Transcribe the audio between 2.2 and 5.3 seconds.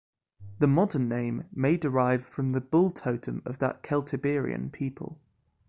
from the bull totem of that Celtiberian people.